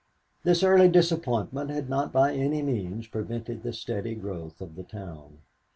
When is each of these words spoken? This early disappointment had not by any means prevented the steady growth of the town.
This 0.43 0.63
early 0.63 0.89
disappointment 0.89 1.69
had 1.69 1.87
not 1.87 2.11
by 2.11 2.33
any 2.33 2.63
means 2.63 3.05
prevented 3.05 3.61
the 3.61 3.71
steady 3.71 4.15
growth 4.15 4.59
of 4.59 4.73
the 4.73 4.81
town. 4.81 5.41